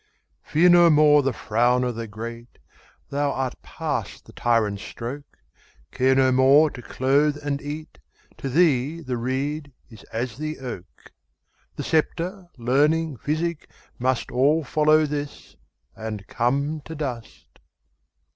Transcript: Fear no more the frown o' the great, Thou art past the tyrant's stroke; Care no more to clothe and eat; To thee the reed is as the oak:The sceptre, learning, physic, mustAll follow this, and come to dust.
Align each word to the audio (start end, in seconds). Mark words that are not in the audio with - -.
Fear 0.41 0.69
no 0.69 0.89
more 0.89 1.21
the 1.21 1.31
frown 1.31 1.83
o' 1.83 1.91
the 1.91 2.07
great, 2.07 2.57
Thou 3.11 3.31
art 3.33 3.61
past 3.61 4.25
the 4.25 4.33
tyrant's 4.33 4.81
stroke; 4.81 5.37
Care 5.91 6.15
no 6.15 6.31
more 6.31 6.71
to 6.71 6.81
clothe 6.81 7.37
and 7.45 7.61
eat; 7.61 7.99
To 8.37 8.49
thee 8.49 9.01
the 9.01 9.15
reed 9.17 9.73
is 9.91 10.01
as 10.05 10.37
the 10.37 10.57
oak:The 10.57 11.83
sceptre, 11.83 12.47
learning, 12.57 13.17
physic, 13.17 13.69
mustAll 13.99 14.63
follow 14.65 15.05
this, 15.05 15.55
and 15.95 16.25
come 16.25 16.81
to 16.85 16.95
dust. 16.95 17.59